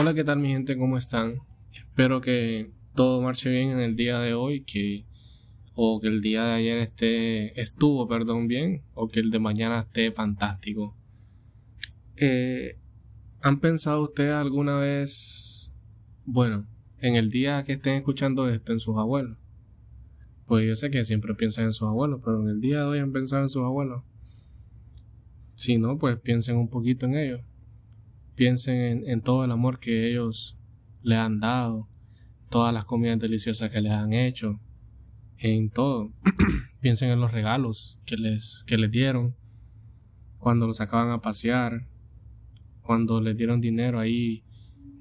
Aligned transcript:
Hola, 0.00 0.14
¿qué 0.14 0.24
tal 0.24 0.38
mi 0.38 0.48
gente? 0.48 0.78
¿Cómo 0.78 0.96
están? 0.96 1.40
Espero 1.74 2.22
que 2.22 2.70
todo 2.94 3.20
marche 3.20 3.50
bien 3.50 3.68
en 3.68 3.80
el 3.80 3.96
día 3.96 4.18
de 4.18 4.32
hoy, 4.32 4.62
que 4.62 5.04
o 5.74 6.00
que 6.00 6.08
el 6.08 6.22
día 6.22 6.42
de 6.42 6.52
ayer 6.54 6.78
esté 6.78 7.60
estuvo, 7.60 8.08
perdón, 8.08 8.48
bien, 8.48 8.82
o 8.94 9.08
que 9.08 9.20
el 9.20 9.30
de 9.30 9.38
mañana 9.40 9.80
esté 9.80 10.10
fantástico. 10.10 10.96
Eh, 12.16 12.78
¿Han 13.42 13.60
pensado 13.60 14.00
ustedes 14.00 14.32
alguna 14.32 14.78
vez, 14.78 15.76
bueno, 16.24 16.66
en 17.00 17.16
el 17.16 17.28
día 17.28 17.62
que 17.64 17.74
estén 17.74 17.96
escuchando 17.96 18.48
esto 18.48 18.72
en 18.72 18.80
sus 18.80 18.96
abuelos? 18.96 19.36
Pues 20.46 20.66
yo 20.66 20.76
sé 20.76 20.90
que 20.90 21.04
siempre 21.04 21.34
piensan 21.34 21.66
en 21.66 21.74
sus 21.74 21.86
abuelos, 21.86 22.22
pero 22.24 22.40
en 22.40 22.48
el 22.48 22.62
día 22.62 22.78
de 22.78 22.84
hoy 22.84 22.98
han 23.00 23.12
pensado 23.12 23.42
en 23.42 23.50
sus 23.50 23.64
abuelos. 23.64 24.02
Si 25.56 25.76
no, 25.76 25.98
pues 25.98 26.18
piensen 26.18 26.56
un 26.56 26.70
poquito 26.70 27.04
en 27.04 27.16
ellos 27.16 27.49
piensen 28.40 29.06
en, 29.06 29.20
todo 29.20 29.44
el 29.44 29.50
amor 29.50 29.80
que 29.80 30.08
ellos 30.10 30.56
le 31.02 31.14
han 31.16 31.40
dado, 31.40 31.90
todas 32.48 32.72
las 32.72 32.86
comidas 32.86 33.18
deliciosas 33.18 33.68
que 33.68 33.82
les 33.82 33.92
han 33.92 34.14
hecho, 34.14 34.58
en 35.36 35.68
todo. 35.68 36.14
piensen 36.80 37.10
en 37.10 37.20
los 37.20 37.32
regalos 37.32 38.00
que 38.06 38.16
les, 38.16 38.64
que 38.66 38.78
les 38.78 38.90
dieron 38.90 39.36
cuando 40.38 40.66
los 40.66 40.78
sacaban 40.78 41.10
a 41.10 41.20
pasear, 41.20 41.86
cuando 42.80 43.20
les 43.20 43.36
dieron 43.36 43.60
dinero 43.60 43.98
ahí 43.98 44.42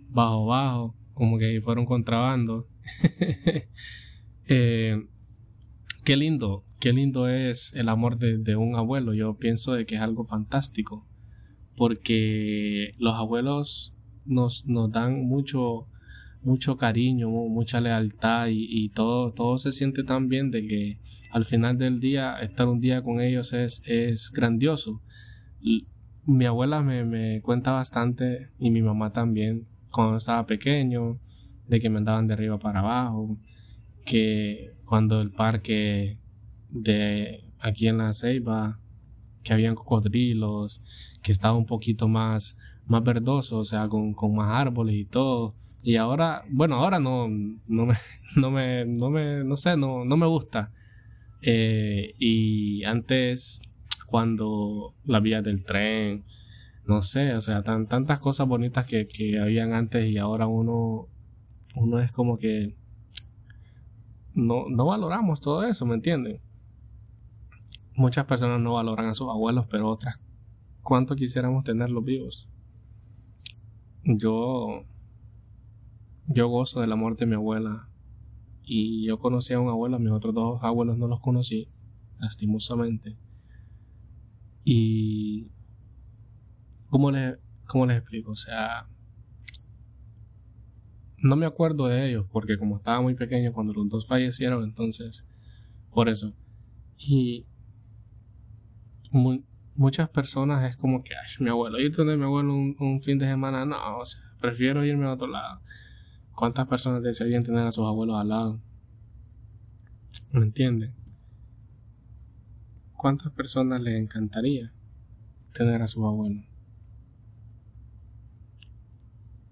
bajo 0.09 0.45
bajo, 0.45 0.95
como 1.13 1.37
que 1.37 1.62
fueron 1.62 1.85
contrabando. 1.85 2.67
eh, 4.49 5.07
qué 6.03 6.17
lindo, 6.17 6.65
qué 6.81 6.91
lindo 6.91 7.29
es 7.29 7.73
el 7.73 7.87
amor 7.87 8.17
de, 8.17 8.37
de, 8.37 8.57
un 8.57 8.76
abuelo. 8.76 9.13
Yo 9.13 9.37
pienso 9.37 9.71
de 9.71 9.85
que 9.85 9.95
es 9.95 10.01
algo 10.01 10.26
fantástico 10.26 11.07
porque 11.79 12.93
los 12.97 13.15
abuelos 13.15 13.95
nos, 14.26 14.67
nos 14.67 14.91
dan 14.91 15.26
mucho, 15.26 15.87
mucho 16.41 16.76
cariño, 16.76 17.29
mucha 17.29 17.79
lealtad 17.79 18.48
y, 18.51 18.90
todo, 18.90 19.31
todo 19.31 19.57
se 19.57 19.71
siente 19.71 20.04
tan 20.04 20.27
bien 20.27 20.51
de 20.51 20.67
que 20.67 20.99
al 21.31 21.45
final 21.45 21.77
del 21.77 22.01
día, 22.01 22.37
estar 22.41 22.67
un 22.67 22.81
día 22.81 23.01
con 23.01 23.21
ellos 23.21 23.54
es, 23.54 23.81
es 23.85 24.29
grandioso. 24.34 25.01
Mi 26.26 26.43
abuela 26.43 26.84
me, 26.84 27.05
me 27.05 27.39
cuenta 27.39 27.71
bastante 27.71 28.49
y 28.59 28.71
mi 28.71 28.82
mamá 28.82 29.13
también 29.13 29.65
cuando 29.89 30.17
estaba 30.17 30.45
pequeño, 30.45 31.17
de 31.70 31.79
que 31.79 31.89
me 31.89 31.99
andaban 31.99 32.27
de 32.27 32.34
arriba 32.34 32.59
para 32.59 32.79
abajo, 32.79 33.37
que 34.05 34.73
cuando 34.84 35.21
el 35.21 35.32
parque 35.32 36.17
de 36.71 37.45
aquí 37.57 37.87
en 37.87 37.99
la 37.99 38.13
Ceiba 38.13 38.82
que 39.43 39.54
habían 39.54 39.76
cocodrilos, 39.76 40.82
que 41.21 41.32
estaba 41.32 41.57
un 41.57 41.65
poquito 41.65 42.07
más, 42.07 42.57
más 42.87 43.04
verdoso, 43.04 43.59
o 43.59 43.63
sea, 43.63 43.87
con, 43.87 44.13
con 44.13 44.35
más 44.35 44.51
árboles 44.51 44.95
y 44.95 45.05
todo. 45.05 45.55
Y 45.84 45.95
ahora, 45.95 46.43
bueno, 46.49 46.76
ahora 46.76 46.99
no, 46.99 47.27
no 47.29 47.85
me, 47.85 47.95
no 48.35 48.51
me, 48.51 48.85
no 48.85 49.10
me, 49.10 49.43
no 49.43 49.57
sé, 49.57 49.77
no, 49.77 50.05
no 50.05 50.17
me 50.17 50.26
gusta. 50.26 50.71
Eh, 51.41 52.15
y 52.20 52.84
antes, 52.84 53.62
cuando 54.07 54.93
la 55.05 55.20
vía 55.20 55.41
del 55.41 55.63
tren, 55.63 56.26
no 56.85 57.01
sé, 57.01 57.34
o 57.35 57.41
sea, 57.41 57.63
tan, 57.63 57.87
tantas 57.87 58.20
cosas 58.20 58.48
bonitas 58.48 58.85
que, 58.87 59.07
que 59.07 59.40
habían 59.40 59.73
antes 59.73 60.10
y 60.10 60.17
ahora 60.17 60.48
uno, 60.48 61.07
uno 61.76 61.99
es 61.99 62.12
como 62.12 62.37
que 62.37 62.76
no, 64.34 64.66
no 64.69 64.85
valoramos 64.85 65.41
todo 65.41 65.63
eso, 65.63 65.85
¿me 65.85 65.95
entienden? 65.95 66.41
Muchas 68.00 68.23
personas 68.23 68.61
no 68.61 68.75
valoran 68.75 69.07
a 69.09 69.13
sus 69.13 69.28
abuelos, 69.28 69.66
pero 69.69 69.89
otras, 69.89 70.22
¿cuánto 70.83 71.17
quisiéramos 71.17 71.66
tenerlos 71.66 72.01
vivos? 72.05 72.47
Yo, 74.05 74.85
yo 76.27 76.47
gozo 76.47 76.79
del 76.79 76.94
amor 76.94 77.17
de 77.17 77.25
mi 77.25 77.35
abuela 77.35 77.89
y 78.63 79.05
yo 79.05 79.19
conocí 79.19 79.53
a 79.53 79.59
un 79.59 79.67
abuelo, 79.67 79.99
mis 79.99 80.13
otros 80.13 80.33
dos 80.33 80.63
abuelos 80.63 80.97
no 80.97 81.09
los 81.09 81.19
conocí, 81.19 81.67
lastimosamente. 82.19 83.17
Y, 84.63 85.51
¿cómo 86.88 87.11
les, 87.11 87.38
cómo 87.65 87.85
les 87.85 87.97
explico? 87.97 88.31
O 88.31 88.38
sea, 88.38 88.88
no 91.17 91.35
me 91.35 91.45
acuerdo 91.45 91.88
de 91.88 92.07
ellos 92.07 92.25
porque 92.31 92.57
como 92.57 92.77
estaba 92.77 93.01
muy 93.01 93.15
pequeño 93.15 93.51
cuando 93.51 93.73
los 93.73 93.89
dos 93.89 94.07
fallecieron, 94.07 94.63
entonces, 94.63 95.27
por 95.91 96.07
eso. 96.07 96.33
Y 96.97 97.45
muchas 99.11 100.09
personas 100.09 100.69
es 100.69 100.75
como 100.77 101.03
que, 101.03 101.15
ay, 101.15 101.27
mi 101.39 101.49
abuelo, 101.49 101.79
ir 101.79 101.95
donde 101.95 102.17
mi 102.17 102.23
abuelo 102.23 102.53
un, 102.53 103.01
fin 103.01 103.17
de 103.17 103.25
semana, 103.25 103.65
no, 103.65 103.99
o 103.99 104.05
sea, 104.05 104.21
prefiero 104.39 104.85
irme 104.85 105.05
a 105.05 105.13
otro 105.13 105.27
lado. 105.27 105.61
¿Cuántas 106.35 106.67
personas 106.67 107.03
desearían 107.03 107.43
tener 107.43 107.65
a 107.65 107.71
sus 107.71 107.85
abuelos 107.85 108.19
al 108.19 108.29
lado? 108.29 108.61
¿Me 110.31 110.43
entienden? 110.43 110.93
¿Cuántas 112.93 113.31
personas 113.31 113.81
les 113.81 113.99
encantaría 113.99 114.71
tener 115.53 115.81
a 115.81 115.87
sus 115.87 116.03
abuelos? 116.03 116.45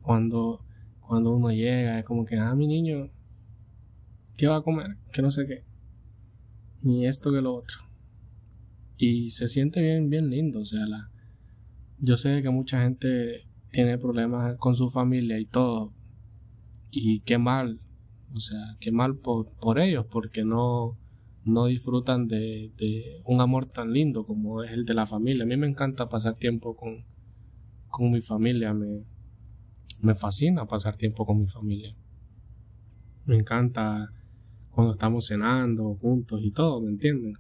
Cuando, 0.03 0.63
cuando 1.01 1.35
uno 1.35 1.51
llega, 1.51 1.99
es 1.99 2.05
como 2.05 2.25
que, 2.25 2.37
ah, 2.37 2.55
mi 2.55 2.67
niño, 2.67 3.09
¿qué 4.37 4.47
va 4.47 4.57
a 4.57 4.61
comer? 4.61 4.97
Que 5.11 5.21
no 5.21 5.31
sé 5.31 5.45
qué. 5.45 5.65
Ni 6.81 7.05
esto 7.05 7.31
que 7.31 7.41
lo 7.41 7.55
otro 7.55 7.86
y 8.97 9.29
se 9.31 9.47
siente 9.47 9.81
bien, 9.81 10.09
bien 10.09 10.29
lindo. 10.29 10.59
O 10.59 10.65
sea, 10.65 10.85
la, 10.85 11.09
yo 11.99 12.17
sé 12.17 12.41
que 12.41 12.49
mucha 12.49 12.81
gente 12.81 13.47
tiene 13.71 13.97
problemas 13.97 14.55
con 14.57 14.75
su 14.75 14.89
familia 14.89 15.39
y 15.39 15.45
todo. 15.45 15.93
Y 16.89 17.21
qué 17.21 17.37
mal, 17.37 17.79
o 18.33 18.39
sea, 18.39 18.77
qué 18.79 18.91
mal 18.91 19.17
por, 19.17 19.51
por 19.59 19.79
ellos, 19.79 20.05
porque 20.09 20.43
no, 20.43 20.97
no 21.45 21.65
disfrutan 21.67 22.27
de, 22.27 22.71
de, 22.77 23.21
un 23.25 23.41
amor 23.41 23.65
tan 23.65 23.91
lindo 23.93 24.25
como 24.25 24.63
es 24.63 24.71
el 24.71 24.85
de 24.85 24.93
la 24.93 25.05
familia. 25.05 25.43
A 25.43 25.47
mí 25.47 25.57
me 25.57 25.67
encanta 25.67 26.09
pasar 26.09 26.35
tiempo 26.35 26.75
con, 26.75 27.05
con 27.89 28.11
mi 28.11 28.21
familia, 28.21 28.73
me, 28.73 29.03
me 30.01 30.15
fascina 30.15 30.65
pasar 30.65 30.95
tiempo 30.95 31.25
con 31.25 31.39
mi 31.39 31.47
familia. 31.47 31.95
Me 33.25 33.35
encanta 33.35 34.11
cuando 34.71 34.93
estamos 34.93 35.27
cenando 35.27 35.95
juntos 35.95 36.39
y 36.43 36.51
todo, 36.51 36.81
¿me 36.81 36.89
entienden? 36.89 37.33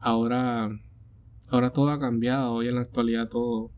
Ahora, 0.00 0.70
ahora 1.50 1.72
todo 1.72 1.90
ha 1.90 2.00
cambiado, 2.00 2.54
hoy 2.54 2.68
en 2.68 2.76
la 2.76 2.80
actualidad 2.80 3.28
todo, 3.28 3.70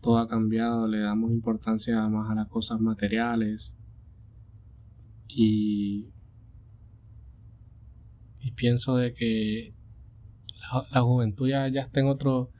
todo 0.00 0.18
ha 0.18 0.28
cambiado, 0.28 0.88
le 0.88 1.00
damos 1.00 1.30
importancia 1.30 2.08
más 2.08 2.30
a 2.30 2.34
las 2.34 2.48
cosas 2.48 2.80
materiales 2.80 3.76
y, 5.28 6.08
y 8.40 8.50
pienso 8.52 8.96
de 8.96 9.12
que 9.12 9.74
la, 10.90 11.02
juventud 11.02 11.48
ya, 11.48 11.68
ya 11.68 11.82
está 11.82 12.00
en 12.00 12.06
otro, 12.06 12.50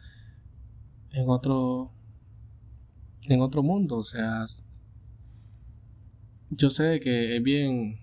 en 1.10 1.28
otro, 1.28 1.92
en 3.28 3.40
otro 3.40 3.62
mundo, 3.62 3.96
o 3.96 4.02
sea, 4.02 4.44
yo 6.50 6.70
sé 6.70 7.00
que 7.00 7.36
es 7.36 7.42
bien, 7.42 7.98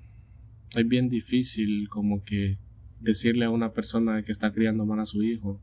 es 0.75 0.87
bien 0.87 1.07
difícil 1.07 1.87
como 1.87 2.23
que 2.23 2.57
decirle 3.01 3.45
a 3.45 3.49
una 3.49 3.73
persona 3.73 4.23
que 4.23 4.31
está 4.31 4.51
criando 4.51 4.85
mal 4.85 4.99
a 4.99 5.05
su 5.05 5.23
hijo, 5.23 5.59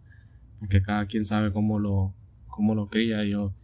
porque 0.58 0.82
cada 0.82 1.06
quien 1.06 1.24
sabe 1.24 1.52
cómo 1.52 1.78
lo, 1.78 2.14
cómo 2.46 2.74
lo 2.74 2.88
cría. 2.88 3.24
Yo, 3.24 3.54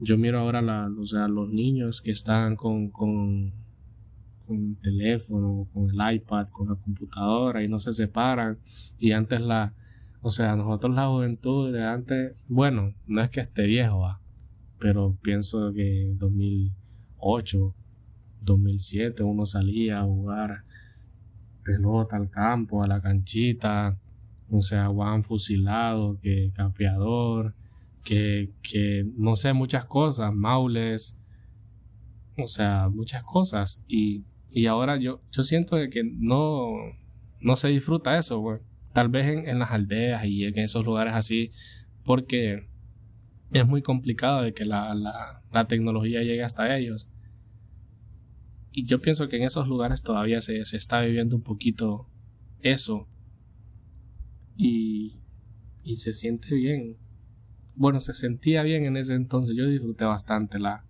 yo 0.00 0.16
miro 0.16 0.38
ahora 0.38 0.62
la, 0.62 0.88
o 0.98 1.06
sea, 1.06 1.28
los 1.28 1.50
niños 1.50 2.00
que 2.00 2.12
están 2.12 2.56
con, 2.56 2.88
con, 2.90 3.52
con 4.46 4.56
el 4.56 4.76
teléfono, 4.80 5.68
con 5.72 5.90
el 5.90 6.14
iPad, 6.16 6.46
con 6.48 6.68
la 6.68 6.76
computadora 6.76 7.62
y 7.62 7.68
no 7.68 7.80
se 7.80 7.92
separan. 7.92 8.58
Y 8.98 9.12
antes 9.12 9.40
la, 9.40 9.74
o 10.20 10.30
sea, 10.30 10.56
nosotros 10.56 10.94
la 10.94 11.08
juventud 11.08 11.72
de 11.72 11.84
antes, 11.84 12.46
bueno, 12.48 12.94
no 13.06 13.20
es 13.20 13.30
que 13.30 13.40
esté 13.40 13.66
viejo, 13.66 14.06
pero 14.78 15.16
pienso 15.22 15.72
que 15.72 16.12
2008, 16.16 17.74
2007 18.42 19.22
uno 19.24 19.44
salía 19.44 20.00
a 20.00 20.04
jugar 20.04 20.64
pelota 21.62 22.16
al 22.16 22.30
campo, 22.30 22.82
a 22.82 22.86
la 22.86 23.00
canchita, 23.00 23.94
o 24.50 24.62
sea, 24.62 24.88
Juan 24.88 25.22
fusilado, 25.22 26.18
que 26.20 26.50
capeador, 26.54 27.54
que, 28.04 28.50
que 28.62 29.04
no 29.16 29.36
sé, 29.36 29.52
muchas 29.52 29.84
cosas, 29.84 30.32
maules, 30.34 31.16
o 32.36 32.46
sea, 32.46 32.88
muchas 32.88 33.22
cosas. 33.24 33.82
Y, 33.86 34.24
y 34.52 34.66
ahora 34.66 34.96
yo, 34.96 35.20
yo 35.30 35.42
siento 35.42 35.76
de 35.76 35.90
que 35.90 36.02
no, 36.04 36.70
no 37.40 37.56
se 37.56 37.68
disfruta 37.68 38.18
eso. 38.18 38.60
Tal 38.92 39.08
vez 39.08 39.26
en, 39.26 39.48
en 39.48 39.58
las 39.58 39.70
aldeas 39.70 40.24
y 40.24 40.44
en 40.44 40.58
esos 40.58 40.84
lugares 40.84 41.14
así, 41.14 41.52
porque 42.04 42.68
es 43.52 43.66
muy 43.66 43.82
complicado 43.82 44.42
de 44.42 44.54
que 44.54 44.64
la, 44.64 44.94
la, 44.94 45.42
la 45.52 45.66
tecnología 45.66 46.22
llegue 46.22 46.42
hasta 46.42 46.76
ellos 46.76 47.10
y 48.78 48.84
yo 48.84 49.00
pienso 49.00 49.26
que 49.26 49.38
en 49.38 49.42
esos 49.42 49.66
lugares 49.66 50.02
todavía 50.02 50.40
se, 50.40 50.64
se 50.64 50.76
está 50.76 51.00
viviendo 51.00 51.34
un 51.34 51.42
poquito 51.42 52.08
eso. 52.60 53.08
Y, 54.56 55.20
y 55.82 55.96
se 55.96 56.12
siente 56.12 56.54
bien. 56.54 56.96
Bueno, 57.74 57.98
se 57.98 58.14
sentía 58.14 58.62
bien 58.62 58.84
en 58.84 58.96
ese 58.96 59.14
entonces. 59.14 59.56
Yo 59.56 59.66
disfruté 59.66 60.04
bastante 60.04 60.60
la, 60.60 60.86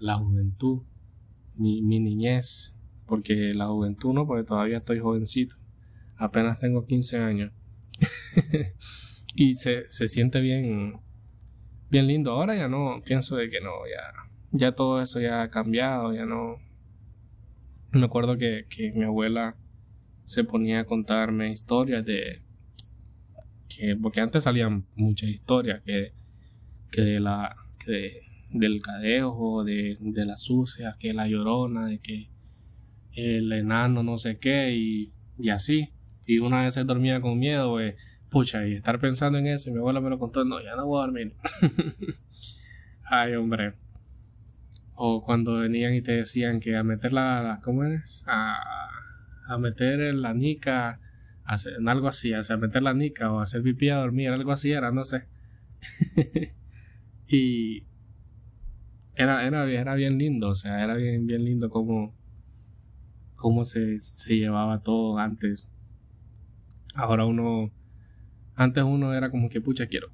la 0.00 0.16
juventud, 0.16 0.84
mi, 1.54 1.82
mi 1.82 2.00
niñez, 2.00 2.74
porque 3.04 3.52
la 3.52 3.66
juventud 3.66 4.14
no, 4.14 4.26
porque 4.26 4.44
todavía 4.44 4.78
estoy 4.78 5.00
jovencito, 5.00 5.56
apenas 6.16 6.58
tengo 6.58 6.86
15 6.86 7.18
años. 7.18 7.52
y 9.34 9.52
se, 9.52 9.86
se 9.86 10.08
siente 10.08 10.40
bien, 10.40 10.98
bien 11.90 12.06
lindo. 12.06 12.30
Ahora 12.30 12.56
ya 12.56 12.68
no, 12.68 13.02
pienso 13.04 13.36
de 13.36 13.50
que 13.50 13.60
no, 13.60 13.70
ya, 13.86 14.30
ya 14.52 14.74
todo 14.74 15.02
eso 15.02 15.20
ya 15.20 15.42
ha 15.42 15.50
cambiado, 15.50 16.14
ya 16.14 16.24
no. 16.24 16.69
Me 17.92 18.04
acuerdo 18.04 18.36
que, 18.36 18.66
que 18.68 18.92
mi 18.92 19.04
abuela 19.04 19.56
se 20.22 20.44
ponía 20.44 20.80
a 20.80 20.84
contarme 20.84 21.50
historias 21.50 22.04
de 22.04 22.42
que 23.68 23.96
porque 23.96 24.20
antes 24.20 24.44
salían 24.44 24.86
muchas 24.94 25.30
historias 25.30 25.82
que, 25.82 26.12
que 26.90 27.02
de 27.02 27.20
la 27.20 27.56
que 27.84 28.20
del 28.50 28.82
cadejo, 28.82 29.64
de, 29.64 29.96
de 30.00 30.24
la 30.24 30.36
sucia, 30.36 30.96
que 30.98 31.12
la 31.12 31.28
llorona, 31.28 31.86
de 31.86 31.98
que 32.00 32.30
el 33.12 33.52
enano 33.52 34.02
no 34.02 34.18
sé 34.18 34.38
qué 34.38 34.74
y, 34.74 35.12
y 35.38 35.50
así. 35.50 35.90
Y 36.26 36.38
una 36.38 36.62
vez 36.62 36.74
se 36.74 36.84
dormía 36.84 37.20
con 37.20 37.38
miedo, 37.38 37.70
pues, 37.70 37.94
pucha, 38.28 38.66
y 38.66 38.74
estar 38.74 38.98
pensando 38.98 39.38
en 39.38 39.46
eso, 39.46 39.70
y 39.70 39.72
mi 39.72 39.78
abuela 39.78 40.00
me 40.00 40.10
lo 40.10 40.18
contó, 40.18 40.44
no, 40.44 40.60
ya 40.60 40.76
no 40.76 40.86
voy 40.86 41.02
a 41.02 41.06
dormir. 41.06 41.34
Ay, 43.10 43.34
hombre. 43.34 43.74
O 45.02 45.22
cuando 45.22 45.54
venían 45.54 45.94
y 45.94 46.02
te 46.02 46.12
decían 46.12 46.60
que 46.60 46.76
a 46.76 46.82
meter 46.82 47.14
la, 47.14 47.60
¿cómo 47.64 47.84
eres? 47.84 48.22
A, 48.26 48.60
a 49.48 49.56
meter 49.56 50.14
la 50.14 50.34
nica, 50.34 51.00
en 51.78 51.88
algo 51.88 52.06
así, 52.06 52.34
o 52.34 52.42
sea, 52.42 52.58
meter 52.58 52.82
la 52.82 52.92
nica 52.92 53.32
o 53.32 53.40
hacer 53.40 53.62
pipí 53.62 53.88
a 53.88 53.96
dormir, 53.96 54.28
algo 54.28 54.52
así 54.52 54.72
era, 54.72 54.92
no 54.92 55.04
sé. 55.04 55.24
y 57.28 57.84
era, 59.14 59.46
era, 59.46 59.70
era 59.70 59.94
bien 59.94 60.18
lindo, 60.18 60.50
o 60.50 60.54
sea, 60.54 60.84
era 60.84 60.94
bien, 60.96 61.26
bien 61.26 61.46
lindo 61.46 61.70
cómo, 61.70 62.14
cómo 63.36 63.64
se, 63.64 63.98
se 64.00 64.36
llevaba 64.36 64.82
todo 64.82 65.16
antes. 65.16 65.66
Ahora 66.94 67.24
uno, 67.24 67.70
antes 68.54 68.84
uno 68.84 69.14
era 69.14 69.30
como 69.30 69.48
que, 69.48 69.62
pucha, 69.62 69.86
quiero, 69.86 70.08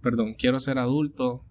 perdón, 0.00 0.32
quiero 0.32 0.58
ser 0.60 0.78
adulto, 0.78 1.44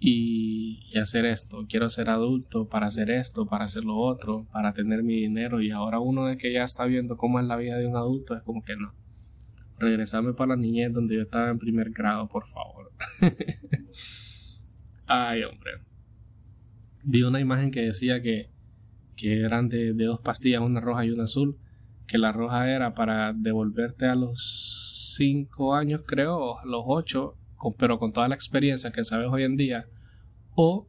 y, 0.00 0.96
hacer 0.98 1.24
esto. 1.26 1.66
Quiero 1.68 1.88
ser 1.88 2.10
adulto 2.10 2.68
para 2.68 2.86
hacer 2.86 3.10
esto, 3.10 3.46
para 3.46 3.64
hacer 3.64 3.84
lo 3.84 3.96
otro, 3.96 4.46
para 4.52 4.72
tener 4.72 5.02
mi 5.02 5.14
dinero. 5.14 5.60
Y 5.60 5.70
ahora 5.70 6.00
uno 6.00 6.26
de 6.26 6.36
que 6.36 6.52
ya 6.52 6.64
está 6.64 6.84
viendo 6.84 7.16
cómo 7.16 7.40
es 7.40 7.46
la 7.46 7.56
vida 7.56 7.76
de 7.76 7.86
un 7.86 7.96
adulto 7.96 8.34
es 8.34 8.42
como 8.42 8.64
que 8.64 8.76
no. 8.76 8.94
Regresarme 9.78 10.34
para 10.34 10.50
la 10.50 10.56
niñez 10.56 10.92
donde 10.92 11.16
yo 11.16 11.22
estaba 11.22 11.50
en 11.50 11.58
primer 11.58 11.90
grado, 11.90 12.28
por 12.28 12.46
favor. 12.46 12.92
Ay, 15.06 15.42
hombre. 15.42 15.72
Vi 17.04 17.22
una 17.22 17.40
imagen 17.40 17.70
que 17.70 17.82
decía 17.82 18.20
que, 18.20 18.50
que 19.16 19.40
eran 19.40 19.68
de, 19.68 19.92
de 19.94 20.04
dos 20.04 20.20
pastillas, 20.20 20.62
una 20.62 20.80
roja 20.80 21.04
y 21.04 21.10
una 21.10 21.24
azul. 21.24 21.58
Que 22.06 22.18
la 22.18 22.32
roja 22.32 22.70
era 22.70 22.94
para 22.94 23.32
devolverte 23.34 24.06
a 24.06 24.14
los 24.14 25.14
5 25.16 25.74
años, 25.74 26.02
creo, 26.06 26.58
a 26.58 26.64
los 26.64 26.82
8, 26.86 27.36
pero 27.78 27.98
con 27.98 28.12
toda 28.12 28.28
la 28.28 28.34
experiencia 28.34 28.92
que 28.92 29.04
sabes 29.04 29.28
hoy 29.30 29.42
en 29.42 29.56
día, 29.56 29.86
o 30.54 30.88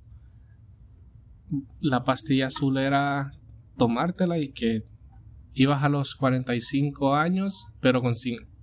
la 1.79 2.03
pastilla 2.03 2.47
azul 2.47 2.77
era 2.77 3.31
tomártela 3.77 4.37
y 4.37 4.51
que 4.51 4.83
ibas 5.53 5.83
a 5.83 5.89
los 5.89 6.15
45 6.15 7.15
años, 7.15 7.67
pero 7.79 8.01
con, 8.01 8.13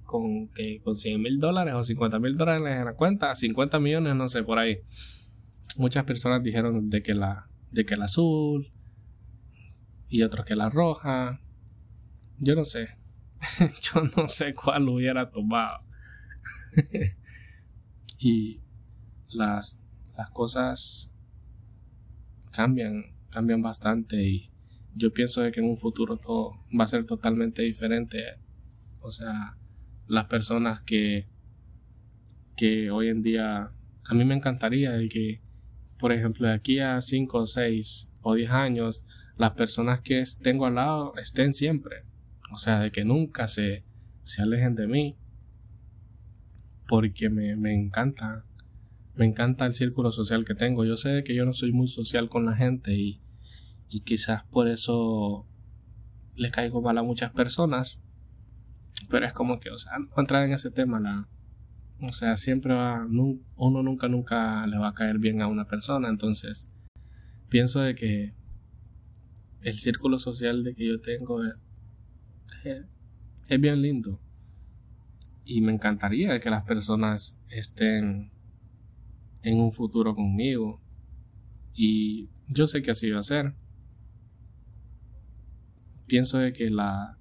con, 0.04 0.48
que, 0.48 0.80
con 0.82 0.94
100 0.94 1.20
mil 1.20 1.38
dólares 1.38 1.74
o 1.74 1.82
50 1.82 2.18
mil 2.18 2.36
dólares 2.36 2.78
en 2.78 2.84
la 2.84 2.94
cuenta, 2.94 3.34
50 3.34 3.80
millones, 3.80 4.14
no 4.14 4.28
sé, 4.28 4.42
por 4.42 4.58
ahí. 4.58 4.78
Muchas 5.76 6.04
personas 6.04 6.42
dijeron 6.42 6.88
de 6.88 7.02
que 7.02 7.14
la, 7.14 7.48
de 7.70 7.84
que 7.84 7.94
el 7.94 8.02
azul 8.02 8.72
y 10.08 10.22
otros 10.22 10.46
que 10.46 10.56
la 10.56 10.70
roja. 10.70 11.40
Yo 12.38 12.54
no 12.54 12.64
sé. 12.64 12.88
Yo 13.80 14.02
no 14.16 14.28
sé 14.28 14.54
cuál 14.54 14.88
hubiera 14.88 15.30
tomado. 15.30 15.80
y 18.18 18.60
las, 19.28 19.78
las 20.16 20.30
cosas 20.30 21.10
cambian, 22.52 23.14
cambian 23.30 23.62
bastante 23.62 24.22
y 24.22 24.50
yo 24.94 25.12
pienso 25.12 25.42
de 25.42 25.52
que 25.52 25.60
en 25.60 25.68
un 25.68 25.76
futuro 25.76 26.16
todo 26.16 26.52
va 26.78 26.84
a 26.84 26.86
ser 26.86 27.04
totalmente 27.04 27.62
diferente. 27.62 28.22
O 29.00 29.10
sea, 29.10 29.56
las 30.06 30.24
personas 30.24 30.80
que, 30.82 31.28
que 32.56 32.90
hoy 32.90 33.08
en 33.08 33.22
día, 33.22 33.72
a 34.04 34.14
mí 34.14 34.24
me 34.24 34.34
encantaría 34.34 34.92
de 34.92 35.08
que, 35.08 35.42
por 35.98 36.12
ejemplo, 36.12 36.48
de 36.48 36.54
aquí 36.54 36.80
a 36.80 37.00
5, 37.00 37.46
6 37.46 38.08
o 38.22 38.34
10 38.34 38.50
años, 38.50 39.04
las 39.36 39.52
personas 39.52 40.00
que 40.00 40.24
tengo 40.40 40.64
al 40.64 40.76
lado 40.76 41.12
estén 41.16 41.52
siempre. 41.52 42.04
O 42.52 42.56
sea, 42.56 42.80
de 42.80 42.90
que 42.90 43.04
nunca 43.04 43.46
se, 43.48 43.84
se 44.22 44.40
alejen 44.40 44.74
de 44.74 44.86
mí 44.86 45.16
porque 46.86 47.30
me, 47.30 47.56
me 47.56 47.72
encanta, 47.72 48.44
me 49.14 49.24
encanta 49.24 49.66
el 49.66 49.74
círculo 49.74 50.12
social 50.12 50.44
que 50.44 50.54
tengo. 50.54 50.84
Yo 50.84 50.96
sé 50.96 51.22
que 51.24 51.34
yo 51.34 51.44
no 51.44 51.52
soy 51.52 51.72
muy 51.72 51.88
social 51.88 52.28
con 52.28 52.44
la 52.44 52.54
gente 52.54 52.94
y, 52.94 53.20
y 53.88 54.00
quizás 54.00 54.44
por 54.44 54.68
eso 54.68 55.46
le 56.34 56.50
caigo 56.50 56.82
mal 56.82 56.98
a 56.98 57.02
muchas 57.02 57.32
personas, 57.32 58.00
pero 59.08 59.26
es 59.26 59.32
como 59.32 59.58
que, 59.58 59.70
o 59.70 59.78
sea, 59.78 59.98
no 59.98 60.10
entrar 60.16 60.44
en 60.44 60.52
ese 60.52 60.70
tema, 60.70 61.00
la, 61.00 61.28
o 62.00 62.12
sea, 62.12 62.36
siempre 62.36 62.74
va, 62.74 63.06
uno 63.06 63.82
nunca, 63.82 64.08
nunca 64.08 64.66
le 64.66 64.78
va 64.78 64.88
a 64.88 64.94
caer 64.94 65.18
bien 65.18 65.40
a 65.40 65.46
una 65.46 65.66
persona, 65.66 66.08
entonces 66.08 66.68
pienso 67.48 67.80
de 67.80 67.94
que 67.94 68.34
el 69.62 69.78
círculo 69.78 70.18
social 70.18 70.62
de 70.62 70.74
que 70.74 70.86
yo 70.86 71.00
tengo 71.00 71.40
es 72.64 73.60
bien 73.60 73.80
lindo 73.80 74.20
y 75.46 75.60
me 75.60 75.72
encantaría 75.72 76.40
que 76.40 76.50
las 76.50 76.64
personas 76.64 77.36
estén 77.48 78.32
en 79.42 79.60
un 79.60 79.70
futuro 79.70 80.14
conmigo. 80.14 80.80
Y 81.72 82.28
yo 82.48 82.66
sé 82.66 82.82
que 82.82 82.90
así 82.90 83.10
va 83.10 83.20
a 83.20 83.22
ser. 83.22 83.54
Pienso 86.06 86.38
de 86.38 86.52
que 86.52 86.68
la 86.68 87.16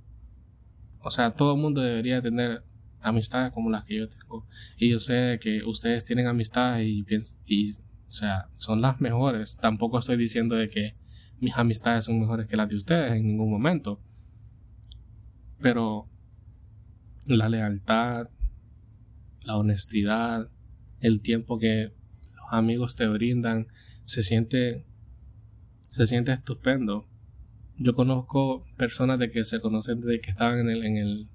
o 1.00 1.12
sea 1.12 1.36
todo 1.36 1.54
el 1.54 1.62
mundo 1.62 1.82
debería 1.82 2.20
tener 2.20 2.64
amistades 3.00 3.54
como 3.54 3.70
las 3.70 3.86
que 3.86 3.98
yo 3.98 4.10
tengo. 4.10 4.48
Y 4.78 4.90
yo 4.90 5.00
sé 5.00 5.38
que 5.40 5.64
ustedes 5.64 6.04
tienen 6.04 6.26
amistades 6.26 6.88
y, 6.88 7.06
y 7.46 7.74
o 7.74 8.12
sea 8.12 8.50
son 8.58 8.82
las 8.82 9.00
mejores. 9.00 9.56
Tampoco 9.62 10.00
estoy 10.00 10.18
diciendo 10.18 10.56
de 10.56 10.68
que 10.68 10.96
mis 11.40 11.56
amistades 11.56 12.06
son 12.06 12.20
mejores 12.20 12.48
que 12.48 12.58
las 12.58 12.70
de 12.70 12.76
ustedes 12.76 13.14
en 13.14 13.28
ningún 13.28 13.52
momento. 13.52 14.02
Pero 15.62 16.10
la 17.28 17.50
lealtad, 17.50 18.30
la 19.42 19.58
honestidad, 19.58 20.50
el 21.00 21.22
tiempo 21.22 21.60
que 21.60 21.92
los 22.36 22.46
amigos 22.52 22.96
te 22.96 23.08
brindan, 23.08 23.68
se 24.06 24.24
siente, 24.24 24.86
se 25.88 26.08
siente 26.08 26.34
estupendo. 26.34 27.08
Yo 27.78 27.94
conozco 27.94 28.66
personas 28.78 29.20
de 29.20 29.32
que 29.32 29.44
se 29.44 29.60
conocen 29.60 30.02
desde 30.02 30.22
que 30.22 30.32
estaban 30.32 30.60
en 30.60 30.70
el, 30.70 30.86
en 30.86 30.98
el, 30.98 31.28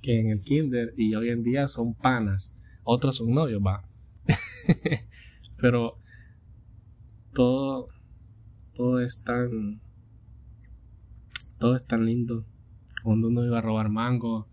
que 0.00 0.20
en 0.20 0.30
el 0.30 0.40
kinder 0.40 0.94
y 0.96 1.14
hoy 1.14 1.30
en 1.30 1.42
día 1.42 1.68
son 1.68 1.94
panas. 1.94 2.52
Otros 2.84 3.16
son 3.16 3.32
novios, 3.32 3.60
va. 3.64 3.84
Pero 5.60 5.98
todo, 7.34 7.88
todo 8.74 9.00
es 9.00 9.22
tan, 9.22 9.80
todo 11.58 11.76
es 11.76 11.84
tan 11.84 12.06
lindo 12.06 12.44
cuando 13.02 13.28
uno 13.28 13.44
iba 13.44 13.58
a 13.58 13.62
robar 13.62 13.88
mango, 13.88 14.48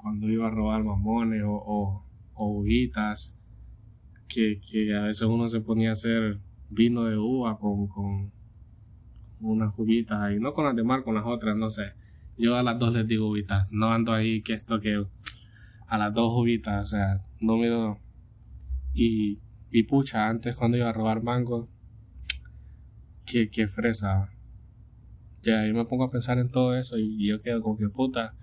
cuando 0.00 0.28
iba 0.28 0.46
a 0.46 0.50
robar 0.50 0.82
mamones 0.84 1.42
o, 1.42 1.52
o, 1.52 2.04
o 2.34 2.46
uvitas, 2.46 3.36
que, 4.28 4.60
que, 4.60 4.94
a 4.94 5.02
veces 5.02 5.22
uno 5.22 5.48
se 5.48 5.60
ponía 5.60 5.90
a 5.90 5.92
hacer 5.92 6.38
vino 6.68 7.04
de 7.04 7.16
uva 7.16 7.58
con, 7.58 7.88
con 7.88 8.32
unas 9.40 9.72
uvitas 9.76 10.32
y 10.32 10.38
no 10.38 10.54
con 10.54 10.64
las 10.64 10.76
de 10.76 10.84
mar, 10.84 11.02
con 11.02 11.14
las 11.14 11.26
otras, 11.26 11.56
no 11.56 11.68
sé. 11.68 11.92
Yo 12.38 12.56
a 12.56 12.62
las 12.62 12.78
dos 12.78 12.92
les 12.92 13.06
digo 13.06 13.28
uvitas, 13.28 13.70
no 13.72 13.92
ando 13.92 14.12
ahí 14.12 14.42
que 14.42 14.54
esto 14.54 14.78
que 14.80 15.04
a 15.86 15.98
las 15.98 16.14
dos 16.14 16.32
uvitas, 16.34 16.86
o 16.86 16.90
sea, 16.90 17.24
no 17.40 17.56
me 17.56 17.68
Y, 18.94 19.40
y 19.70 19.82
pucha, 19.82 20.28
antes 20.28 20.56
cuando 20.56 20.76
iba 20.76 20.88
a 20.88 20.92
robar 20.92 21.22
mango, 21.22 21.68
que, 23.26 23.50
que 23.50 23.66
fresa, 23.66 24.30
ya, 25.42 25.66
yo 25.66 25.74
me 25.74 25.84
pongo 25.84 26.04
a 26.04 26.10
pensar 26.10 26.38
en 26.38 26.50
todo 26.50 26.76
eso 26.76 26.98
y, 26.98 27.26
yo 27.26 27.40
quedo 27.40 27.62
como 27.62 27.76
que 27.76 27.88
puta, 27.88 28.34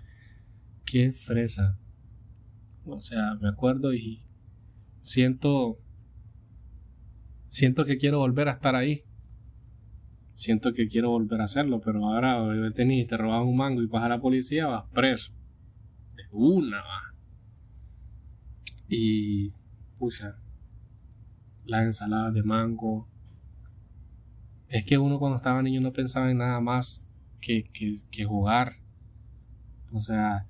qué 0.89 1.12
fresa. 1.12 1.77
O 2.86 3.00
sea, 3.01 3.36
me 3.36 3.50
acuerdo 3.50 3.94
y 3.94 4.24
siento, 5.01 5.77
siento 7.50 7.86
que 7.86 7.98
quiero 7.98 8.20
volver 8.20 8.48
a 8.48 8.53
estar 8.53 8.75
ahí. 8.75 9.03
Siento 10.34 10.74
que 10.74 10.88
quiero 10.88 11.10
volver 11.10 11.41
a 11.41 11.46
hacerlo, 11.46 11.82
pero 11.82 12.06
ahora 12.06 12.38
y 12.75 13.06
te 13.06 13.17
roban 13.17 13.41
un 13.44 13.58
mango 13.58 13.82
y 13.82 13.88
vas 13.88 14.03
a 14.03 14.10
la 14.10 14.22
policía, 14.22 14.67
vas 14.67 14.86
preso. 14.94 15.34
De 16.15 16.24
una, 16.32 16.77
va. 16.77 17.13
Y, 18.88 19.51
pucha, 19.98 20.38
las 21.65 21.84
ensaladas 21.84 22.34
de 22.34 22.44
mango. 22.44 23.08
Es 24.70 24.86
que 24.86 24.98
uno 24.98 25.20
cuando 25.20 25.38
estaba 25.38 25.62
niño 25.62 25.82
no 25.82 25.91
pensaba 25.91 26.29
en 26.29 26.38
nada 26.38 26.60
más 26.62 27.03
que, 27.41 27.63
que, 28.12 28.25
jugar. 28.25 28.77
O 29.91 30.00
sea, 30.00 30.46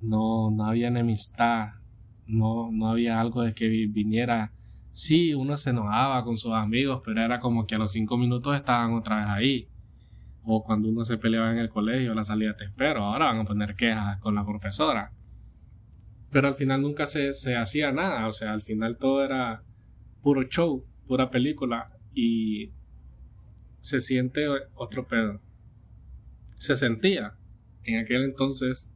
no, 0.00 0.50
no 0.50 0.66
había 0.66 0.88
enemistad, 0.88 1.70
no, 2.26 2.70
no 2.72 2.88
había 2.90 3.20
algo 3.20 3.42
de 3.42 3.54
que 3.54 3.68
viniera. 3.68 4.52
Sí, 4.92 5.34
uno 5.34 5.56
se 5.56 5.70
enojaba 5.70 6.24
con 6.24 6.36
sus 6.36 6.52
amigos, 6.52 7.02
pero 7.04 7.22
era 7.22 7.40
como 7.40 7.66
que 7.66 7.74
a 7.74 7.78
los 7.78 7.92
cinco 7.92 8.16
minutos 8.16 8.56
estaban 8.56 8.94
otra 8.94 9.16
vez 9.16 9.26
ahí. 9.28 9.68
O 10.44 10.62
cuando 10.64 10.88
uno 10.88 11.04
se 11.04 11.18
peleaba 11.18 11.52
en 11.52 11.58
el 11.58 11.68
colegio, 11.68 12.14
la 12.14 12.24
salida 12.24 12.56
te 12.56 12.64
espero, 12.64 13.04
ahora 13.04 13.26
van 13.26 13.40
a 13.40 13.44
poner 13.44 13.76
quejas 13.76 14.18
con 14.20 14.34
la 14.34 14.44
profesora. 14.44 15.12
Pero 16.30 16.48
al 16.48 16.54
final 16.54 16.82
nunca 16.82 17.06
se, 17.06 17.32
se 17.32 17.56
hacía 17.56 17.92
nada, 17.92 18.26
o 18.26 18.32
sea, 18.32 18.52
al 18.52 18.62
final 18.62 18.96
todo 18.98 19.24
era 19.24 19.62
puro 20.22 20.42
show, 20.44 20.84
pura 21.06 21.30
película 21.30 21.90
y 22.14 22.72
se 23.80 24.00
siente 24.00 24.46
otro 24.74 25.06
pedo. 25.06 25.40
Se 26.56 26.76
sentía 26.76 27.34
en 27.84 28.00
aquel 28.00 28.24
entonces, 28.24 28.90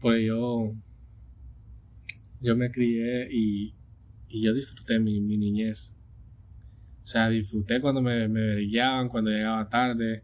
pues 0.00 0.24
yo, 0.26 0.74
yo 2.40 2.56
me 2.56 2.70
crié 2.70 3.28
y, 3.30 3.74
yo 4.28 4.52
disfruté 4.54 4.98
mi, 5.00 5.20
niñez. 5.20 5.94
O 7.02 7.04
sea, 7.04 7.28
disfruté 7.28 7.80
cuando 7.80 8.02
me, 8.02 8.28
me 8.28 8.54
brillaban, 8.56 9.08
cuando 9.08 9.30
llegaba 9.30 9.68
tarde 9.68 10.22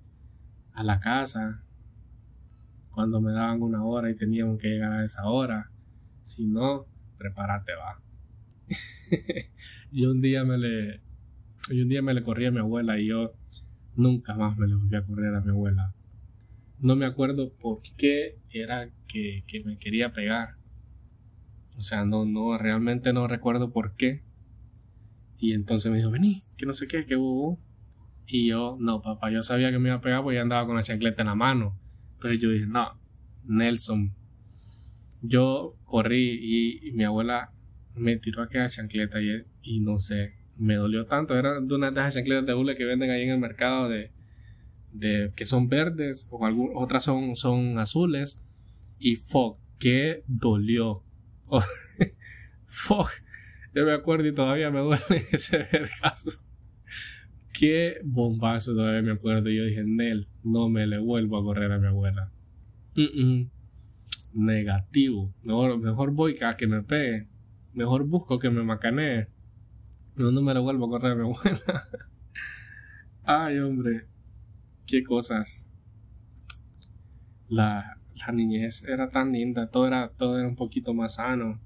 a 0.73 0.85
la 0.85 1.00
casa, 1.00 1.62
cuando 2.90 3.21
me 3.21 3.33
daban 3.33 3.62
una 3.62 3.85
hora 3.85 4.11
y 4.11 4.14
teníamos 4.14 4.59
que 4.59 4.69
llegar 4.69 4.93
a 4.93 5.04
esa 5.04 5.26
hora. 5.26 5.71
Si 6.23 6.47
no, 6.47 6.87
prepárate, 7.16 7.73
va. 7.75 8.00
y 9.93 10.07
un 10.07 10.21
día 10.21 10.45
me 10.45 10.59
le 10.59 11.00
y 11.71 11.81
un 11.81 11.88
día 11.88 12.02
me 12.02 12.14
le 12.14 12.23
corrí 12.23 12.47
a 12.47 12.50
mi 12.50 12.59
abuela 12.59 12.99
y 12.99 13.07
yo 13.07 13.33
nunca 13.97 14.35
más 14.35 14.59
me 14.59 14.66
le 14.66 14.75
volví 14.75 14.97
a 14.97 15.02
correr 15.02 15.35
a 15.35 15.40
mi 15.40 15.50
abuela. 15.50 15.95
No 16.85 16.97
me 16.97 17.07
acuerdo 17.07 17.50
por 17.50 17.81
qué 17.97 18.37
era 18.50 18.91
que, 19.09 19.43
me 19.64 19.79
quería 19.79 20.12
pegar. 20.12 20.57
O 21.79 21.81
sea, 21.81 22.05
no, 22.05 22.26
no, 22.26 22.59
realmente 22.59 23.14
no 23.14 23.26
recuerdo 23.26 23.73
por 23.73 23.97
qué. 23.97 24.23
Y 25.38 25.55
entonces 25.55 25.91
me 25.91 25.97
dijo, 25.97 26.11
vení, 26.11 26.45
que 26.59 26.67
no 26.67 26.75
sé 26.75 26.87
qué, 26.87 27.07
que 27.07 27.17
hubo. 27.17 27.59
Y 28.26 28.49
yo, 28.49 28.76
no, 28.79 29.00
papá, 29.00 29.31
yo 29.31 29.43
sabía 29.43 29.71
que 29.71 29.79
me 29.79 29.88
iba 29.88 29.97
a 29.97 30.03
pegar 30.03 30.23
porque 30.23 30.35
ya 30.35 30.43
andaba 30.43 30.67
con 30.67 30.76
la 30.76 30.83
chancleta 30.83 31.23
en 31.23 31.29
la 31.29 31.35
mano. 31.35 31.81
Entonces 32.17 32.38
yo 32.38 32.50
dije, 32.50 32.67
no, 32.67 33.00
Nelson. 33.45 34.14
Yo 35.23 35.79
corrí 35.87 36.83
y 36.85 36.93
mi 36.93 37.05
abuela 37.05 37.50
me 37.95 38.19
tiró 38.19 38.43
aquella 38.43 38.69
chancleta 38.69 39.21
y, 39.62 39.81
no 39.81 39.99
sé, 39.99 40.35
me 40.59 40.75
dolió 40.75 41.07
tanto. 41.07 41.35
Era 41.35 41.62
de 41.62 41.75
una 41.75 41.91
de 41.91 41.99
esas 41.99 42.17
chancletas 42.17 42.45
de 42.45 42.53
hule 42.53 42.75
que 42.75 42.85
venden 42.85 43.11
ahí 43.11 43.23
en 43.23 43.31
el 43.31 43.38
mercado 43.38 43.88
de, 43.88 44.12
de 44.95 45.31
que 45.37 45.45
son 45.45 45.69
verdes 45.69 46.27
o 46.31 46.41
otras 46.75 47.05
son, 47.05 47.37
son 47.37 47.79
azules. 47.79 48.41
Y 48.99 49.17
fuck, 49.17 49.59
que 49.79 50.25
dolió. 50.27 51.03
fuck, 52.65 53.11
yo 53.75 53.85
me 53.85 53.93
acuerdo 53.93 54.27
y 54.29 54.35
todavía 54.35 54.71
me 54.71 54.81
duele 54.81 55.03
ese 55.33 55.67
vergazo. 55.71 56.41
Qué 57.53 57.99
bombazo 58.03 58.75
todavía 58.75 59.03
me 59.03 59.13
acuerdo. 59.13 59.51
Yo 59.51 59.65
dije, 59.65 59.85
Nel, 59.85 60.29
no 60.43 60.71
me 60.71 60.87
le 60.87 60.99
vuelvo 60.99 61.37
a 61.37 61.43
correr 61.43 61.71
a 61.71 61.79
mi 61.79 61.89
abuela. 61.89 62.33
Negativo. 64.33 65.35
Mejor, 65.43 65.79
mejor 65.79 66.13
voy 66.13 66.39
a 66.43 66.57
que 66.57 66.67
me 66.67 66.83
pegue 66.83 67.29
mejor 67.75 68.07
busco 68.07 68.39
que 68.39 68.51
me 68.51 68.63
macanee. 68.63 69.29
No, 70.17 70.31
no 70.31 70.43
me 70.43 70.55
lo 70.55 70.63
vuelvo 70.63 70.87
a 70.87 70.89
correr 70.89 71.13
a 71.13 71.15
mi 71.17 71.23
abuela. 71.23 71.89
Ay, 73.25 73.59
hombre. 73.59 74.07
Qué 74.87 75.03
cosas. 75.03 75.67
La, 77.49 77.99
la 78.14 78.33
niñez 78.33 78.85
era 78.85 79.09
tan 79.09 79.33
linda, 79.33 79.71
todo 79.71 79.87
era, 79.87 80.11
todo 80.11 80.38
era 80.38 80.49
un 80.49 80.57
poquito 80.57 80.95
más 80.95 81.17
sano. 81.17 81.61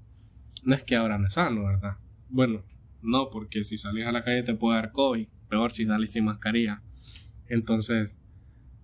No 0.63 0.75
es 0.75 0.83
que 0.83 0.95
ahora 0.95 1.17
no 1.17 1.27
es 1.27 1.33
sano, 1.33 1.65
¿verdad? 1.65 1.97
Bueno, 2.29 2.63
no, 3.01 3.29
porque 3.29 3.63
si 3.63 3.77
salís 3.77 4.05
a 4.05 4.11
la 4.11 4.23
calle 4.23 4.43
te 4.43 4.55
puede 4.55 4.77
dar 4.77 4.91
COVID. 4.91 5.27
Peor 5.49 5.71
si 5.71 5.85
salís 5.85 6.11
sin 6.11 6.25
mascarilla. 6.25 6.81
Entonces, 7.47 8.19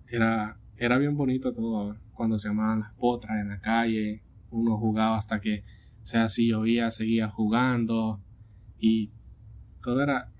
era, 0.08 0.58
era 0.76 0.98
bien 0.98 1.16
bonito 1.16 1.52
todo. 1.52 1.96
Cuando 2.12 2.38
se 2.38 2.48
llamaban 2.48 2.80
las 2.80 2.92
potras 2.94 3.40
en 3.40 3.48
la 3.48 3.60
calle, 3.60 4.22
uno 4.50 4.78
jugaba 4.78 5.16
hasta 5.16 5.40
que 5.40 5.64
sea, 6.02 6.28
si 6.28 6.48
llovía, 6.48 6.90
seguía 6.90 7.28
jugando 7.28 8.20
y 8.78 9.10
todo 9.82 10.02
era 10.02 10.32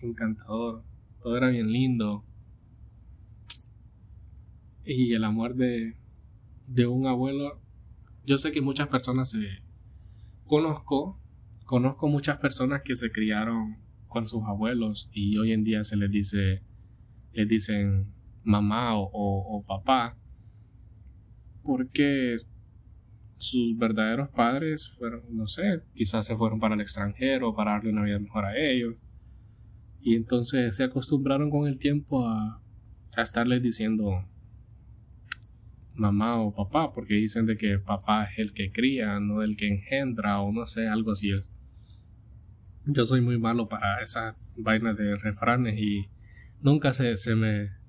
encantador, 0.00 0.84
todo 1.20 1.36
era 1.36 1.48
bien 1.48 1.70
lindo. 1.70 2.24
Y 4.84 5.14
el 5.14 5.24
amor 5.24 5.54
de, 5.54 5.96
de 6.66 6.86
un 6.86 7.06
abuelo, 7.06 7.60
yo 8.24 8.38
sé 8.38 8.52
que 8.52 8.60
muchas 8.60 8.88
personas 8.88 9.30
se 9.30 9.40
conozco, 10.44 11.20
conozco 11.64 12.08
muchas 12.08 12.38
personas 12.38 12.82
que 12.82 12.96
se 12.96 13.10
criaron 13.12 13.78
con 14.08 14.26
sus 14.26 14.42
abuelos 14.44 15.08
y 15.12 15.36
hoy 15.38 15.52
en 15.52 15.64
día 15.64 15.84
se 15.84 15.96
les 15.96 16.10
dice, 16.10 16.62
les 17.32 17.48
dicen 17.48 18.12
mamá 18.42 18.96
o, 18.96 19.08
o 19.12 19.64
papá, 19.64 20.16
porque 21.62 22.36
sus 23.36 23.76
verdaderos 23.78 24.28
padres 24.28 24.90
fueron, 24.90 25.22
no 25.30 25.46
sé, 25.46 25.82
quizás 25.94 26.26
se 26.26 26.36
fueron 26.36 26.60
para 26.60 26.74
el 26.74 26.80
extranjero 26.80 27.54
para 27.54 27.72
darle 27.72 27.90
una 27.90 28.04
vida 28.04 28.18
mejor 28.18 28.44
a 28.44 28.58
ellos. 28.58 28.96
Y 30.02 30.14
entonces 30.14 30.76
se 30.76 30.84
acostumbraron 30.84 31.50
con 31.50 31.66
el 31.66 31.78
tiempo 31.78 32.26
a, 32.26 32.62
a 33.16 33.22
estarles 33.22 33.62
diciendo 33.62 34.24
mamá 36.00 36.40
o 36.40 36.54
papá, 36.54 36.92
porque 36.92 37.14
dicen 37.14 37.46
de 37.46 37.56
que 37.56 37.78
papá 37.78 38.24
es 38.24 38.38
el 38.38 38.52
que 38.52 38.72
cría, 38.72 39.20
no 39.20 39.42
el 39.42 39.56
que 39.56 39.68
engendra 39.68 40.40
o 40.40 40.52
no 40.52 40.66
sé, 40.66 40.88
algo 40.88 41.12
así. 41.12 41.30
Yo 42.86 43.06
soy 43.06 43.20
muy 43.20 43.38
malo 43.38 43.68
para 43.68 44.02
esas 44.02 44.54
vainas 44.58 44.96
de 44.96 45.16
refranes 45.16 45.78
y 45.78 46.08
nunca 46.62 46.92
se, 46.92 47.16
se 47.16 47.36
me 47.36 47.80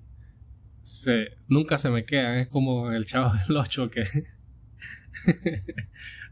se, 0.81 1.37
nunca 1.47 1.77
se 1.77 1.89
me 1.89 2.05
quedan, 2.05 2.39
es 2.39 2.47
como 2.47 2.91
el 2.91 3.05
chavo 3.05 3.33
del 3.47 3.57
8 3.57 3.89
que 3.89 4.03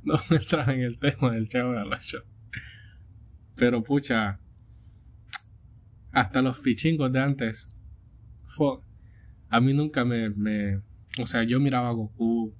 no 0.03 0.15
me 0.29 0.37
entraba 0.37 0.73
en 0.73 0.81
el 0.81 0.99
tema 0.99 1.31
del 1.33 1.47
chavo 1.47 1.73
de 1.73 1.79
Alacho. 1.79 2.23
Pero 3.55 3.83
pucha, 3.83 4.39
hasta 6.11 6.41
los 6.41 6.59
pichingos 6.59 7.11
de 7.11 7.19
antes, 7.19 7.69
fue, 8.45 8.79
a 9.49 9.59
mí 9.59 9.73
nunca 9.73 10.05
me, 10.05 10.81
o 11.21 11.25
sea, 11.25 11.43
yo 11.43 11.59
miraba 11.59 11.89
a 11.89 11.93
Goku, 11.93 12.53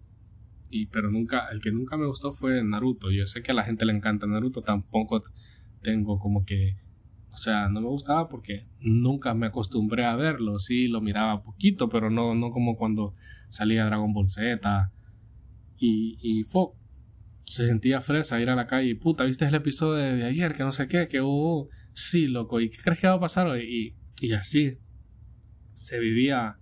y, 0.70 0.88
pero 0.88 1.10
nunca, 1.12 1.48
el 1.52 1.62
que 1.62 1.72
nunca 1.72 1.98
me 1.98 2.06
gustó 2.06 2.32
fue 2.32 2.64
Naruto. 2.64 3.12
Yo 3.12 3.26
sé 3.26 3.42
que 3.42 3.52
a 3.52 3.56
la 3.56 3.64
gente 3.64 3.86
le 3.86 3.94
encanta 3.94 4.28
Naruto, 4.28 4.62
tampoco 4.62 5.24
tengo 5.82 6.20
como 6.20 6.46
que, 6.46 6.78
o 7.32 7.38
sea, 7.38 7.70
no 7.70 7.82
me 7.82 7.88
gustaba 7.88 8.30
porque 8.30 8.68
nunca 8.80 9.34
me 9.34 9.48
acostumbré 9.48 10.06
a 10.06 10.16
verlo. 10.16 10.60
Sí, 10.60 10.88
lo 10.88 11.02
miraba 11.02 11.42
poquito, 11.42 11.90
pero 11.90 12.10
no, 12.10 12.36
no 12.36 12.52
como 12.52 12.76
cuando 12.76 13.16
salía 13.50 13.86
Dragon 13.86 14.14
Ball 14.14 14.28
Z 14.28 14.92
y, 15.78 16.18
y 16.22 16.44
fuck, 16.44 16.76
se 17.46 17.68
sentía 17.68 18.00
fresa 18.02 18.40
ir 18.40 18.50
a 18.50 18.56
la 18.56 18.68
calle 18.68 18.90
y 18.90 18.94
puta, 18.94 19.24
¿viste 19.24 19.46
el 19.46 19.56
episodio 19.56 20.04
de, 20.04 20.24
ayer? 20.24 20.54
Que 20.54 20.64
no 20.64 20.72
sé 20.72 20.88
qué, 20.88 21.08
que 21.08 21.22
hubo, 21.22 21.70
sí, 21.94 22.28
loco, 22.28 22.60
¿y 22.62 22.70
qué 22.70 22.78
crees 22.84 23.00
que 23.00 23.08
va 23.08 23.16
a 23.16 23.20
pasar 23.20 23.48
hoy? 23.48 23.96
Y, 24.22 24.28
y 24.28 24.34
así 24.34 24.78
se 25.74 26.00
vivía, 26.00 26.60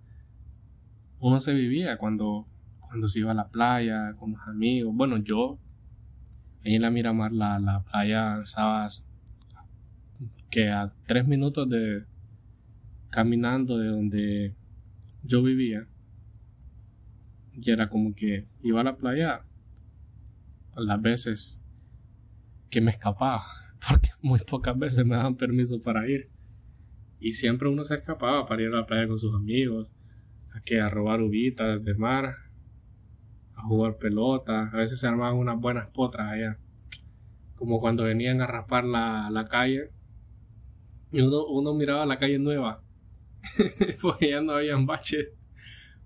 uno 1.20 1.40
se 1.40 1.52
vivía 1.54 1.98
cuando, 1.98 2.46
cuando 2.80 3.08
se 3.08 3.20
iba 3.20 3.32
a 3.32 3.34
la 3.34 3.48
playa 3.48 4.14
con 4.18 4.32
los 4.32 4.40
amigos. 4.46 4.94
Bueno, 4.94 5.18
yo, 5.18 5.58
ahí 6.64 6.74
en 6.74 6.82
la 6.82 6.90
Miramar, 6.90 7.32
la, 7.32 7.58
la 7.58 7.82
playa, 7.82 8.40
estabas 8.42 9.06
que 10.50 10.70
a 10.70 10.92
tres 11.06 11.26
minutos 11.26 11.68
de 11.68 12.04
caminando 13.10 13.78
de 13.78 13.88
donde 13.88 14.54
yo 15.22 15.42
vivía 15.42 15.86
y 17.60 17.70
era 17.70 17.88
como 17.88 18.14
que 18.14 18.46
iba 18.62 18.80
a 18.80 18.84
la 18.84 18.96
playa 18.96 19.44
las 20.76 21.02
veces 21.02 21.60
que 22.70 22.80
me 22.80 22.90
escapaba, 22.90 23.46
porque 23.88 24.10
muy 24.22 24.38
pocas 24.40 24.78
veces 24.78 25.04
me 25.04 25.16
daban 25.16 25.36
permiso 25.36 25.80
para 25.80 26.08
ir. 26.08 26.30
Y 27.20 27.32
siempre 27.32 27.68
uno 27.68 27.84
se 27.84 27.96
escapaba 27.96 28.46
para 28.46 28.62
ir 28.62 28.68
a 28.68 28.76
la 28.76 28.86
playa 28.86 29.08
con 29.08 29.18
sus 29.18 29.34
amigos, 29.34 29.92
que 30.68 30.80
a 30.80 30.90
robar 30.90 31.22
uvitas 31.22 31.82
de 31.82 31.94
mar, 31.94 32.36
a 33.54 33.62
jugar 33.62 33.96
pelota, 33.96 34.68
a 34.72 34.76
veces 34.76 35.00
se 35.00 35.06
armaban 35.06 35.36
unas 35.36 35.58
buenas 35.58 35.88
potras 35.88 36.32
allá. 36.32 36.58
Como 37.54 37.80
cuando 37.80 38.04
venían 38.04 38.40
a 38.42 38.46
raspar 38.46 38.84
la, 38.84 39.30
la 39.30 39.46
calle 39.46 39.90
y 41.10 41.22
uno, 41.22 41.46
uno 41.46 41.72
miraba 41.72 42.04
la 42.04 42.18
calle 42.18 42.38
nueva, 42.38 42.82
porque 44.02 44.30
ya 44.30 44.42
no 44.42 44.52
habían 44.52 44.84
baches 44.84 45.38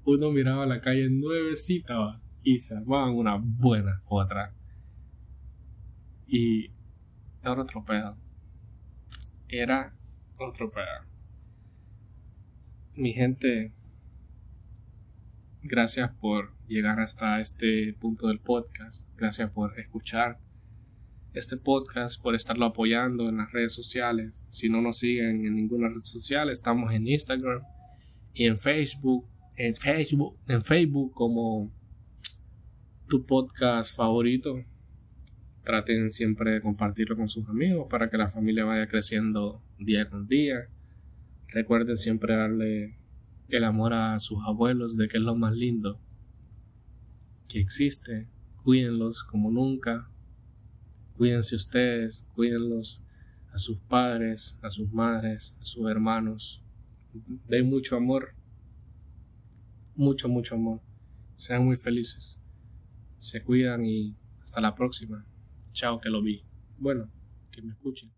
uno 0.04 0.30
miraba 0.30 0.66
la 0.66 0.80
calle 0.80 1.08
nuevecita 1.10 2.20
y 2.42 2.58
se 2.58 2.76
armaban 2.76 3.14
una 3.14 3.36
buena 3.40 4.00
otra. 4.08 4.54
Y 6.26 6.70
era 7.42 7.60
otro 7.60 7.84
pedo. 7.84 8.16
Era 9.48 9.94
otro 10.38 10.70
pedo. 10.70 11.06
Mi 12.94 13.12
gente, 13.12 13.72
gracias 15.62 16.10
por 16.20 16.52
llegar 16.66 17.00
hasta 17.00 17.40
este 17.40 17.94
punto 17.94 18.28
del 18.28 18.40
podcast. 18.40 19.08
Gracias 19.16 19.50
por 19.50 19.78
escuchar 19.78 20.38
este 21.34 21.56
podcast, 21.56 22.20
por 22.20 22.34
estarlo 22.34 22.66
apoyando 22.66 23.28
en 23.28 23.38
las 23.38 23.52
redes 23.52 23.72
sociales. 23.72 24.46
Si 24.50 24.68
no 24.68 24.80
nos 24.82 24.98
siguen 24.98 25.46
en 25.46 25.56
ninguna 25.56 25.88
red 25.88 26.02
social, 26.02 26.50
estamos 26.50 26.92
en 26.92 27.06
Instagram 27.06 27.62
y 28.34 28.46
en 28.46 28.58
Facebook. 28.58 29.26
En 29.56 29.76
Facebook, 29.76 30.38
en 30.48 30.62
Facebook 30.62 31.12
como 31.12 31.70
tu 33.08 33.24
podcast 33.24 33.94
favorito. 33.94 34.64
Traten 35.62 36.10
siempre 36.10 36.52
de 36.52 36.60
compartirlo 36.60 37.16
con 37.16 37.28
sus 37.28 37.48
amigos 37.48 37.86
para 37.88 38.10
que 38.10 38.16
la 38.16 38.28
familia 38.28 38.64
vaya 38.64 38.88
creciendo 38.88 39.62
día 39.78 40.08
con 40.08 40.26
día. 40.26 40.68
Recuerden 41.48 41.96
siempre 41.96 42.34
darle 42.34 42.96
el 43.48 43.64
amor 43.64 43.92
a 43.92 44.18
sus 44.18 44.38
abuelos, 44.46 44.96
de 44.96 45.08
que 45.08 45.18
es 45.18 45.22
lo 45.22 45.34
más 45.34 45.54
lindo 45.54 46.00
que 47.48 47.60
existe. 47.60 48.28
Cuídenlos 48.62 49.24
como 49.24 49.50
nunca. 49.50 50.08
Cuídense 51.16 51.54
ustedes, 51.56 52.26
cuídenlos 52.34 53.04
a 53.52 53.58
sus 53.58 53.78
padres, 53.78 54.58
a 54.62 54.70
sus 54.70 54.90
madres, 54.92 55.56
a 55.60 55.64
sus 55.64 55.88
hermanos. 55.90 56.62
Den 57.48 57.68
mucho 57.68 57.96
amor. 57.96 58.34
Mucho, 59.94 60.28
mucho 60.28 60.54
amor. 60.54 60.80
Sean 61.36 61.64
muy 61.64 61.76
felices. 61.76 62.40
Se 63.18 63.42
cuidan 63.42 63.84
y 63.84 64.16
hasta 64.40 64.60
la 64.60 64.74
próxima. 64.74 65.26
Chao, 65.72 66.00
que 66.00 66.08
lo 66.08 66.22
vi. 66.22 66.44
Bueno, 66.78 67.10
que 67.50 67.62
me 67.62 67.72
escuchen. 67.72 68.10